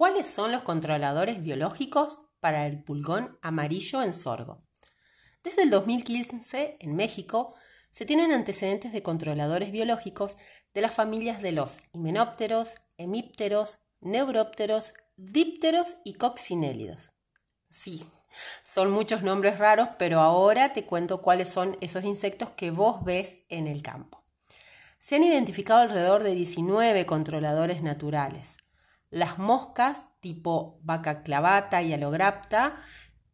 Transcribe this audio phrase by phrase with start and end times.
[0.00, 4.62] ¿Cuáles son los controladores biológicos para el pulgón amarillo en sorgo?
[5.44, 7.54] Desde el 2015, en México,
[7.92, 10.36] se tienen antecedentes de controladores biológicos
[10.72, 17.10] de las familias de los himenópteros, hemípteros, neurópteros, dípteros y coccinélidos.
[17.68, 18.02] Sí,
[18.62, 23.36] son muchos nombres raros, pero ahora te cuento cuáles son esos insectos que vos ves
[23.50, 24.24] en el campo.
[24.98, 28.56] Se han identificado alrededor de 19 controladores naturales.
[29.10, 32.80] Las moscas tipo vaca clavata y alograpta,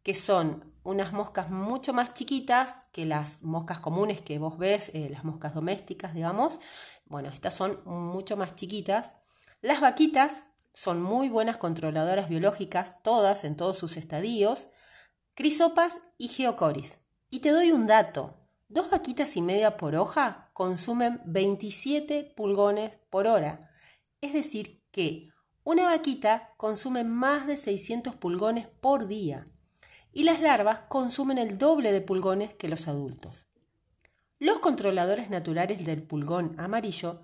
[0.03, 5.09] que son unas moscas mucho más chiquitas que las moscas comunes que vos ves, eh,
[5.11, 6.59] las moscas domésticas, digamos.
[7.07, 9.12] Bueno, estas son mucho más chiquitas.
[9.61, 10.45] Las vaquitas
[10.75, 14.69] son muy buenas controladoras biológicas, todas en todos sus estadios.
[15.34, 17.01] Crisopas y geocoris.
[17.31, 18.48] Y te doy un dato.
[18.69, 23.70] Dos vaquitas y media por hoja consumen 27 pulgones por hora.
[24.20, 25.31] Es decir, que
[25.66, 29.48] una vaquita consume más de 600 pulgones por día
[30.12, 33.48] y las larvas consumen el doble de pulgones que los adultos.
[34.39, 37.22] Los controladores naturales del pulgón amarillo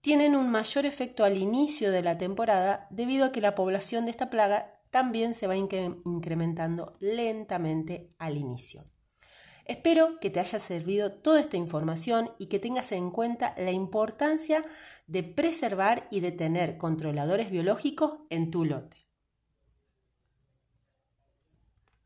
[0.00, 4.10] tienen un mayor efecto al inicio de la temporada debido a que la población de
[4.10, 8.90] esta plaga también se va incrementando lentamente al inicio.
[9.64, 14.62] Espero que te haya servido toda esta información y que tengas en cuenta la importancia
[15.06, 19.03] de preservar y de tener controladores biológicos en tu lote.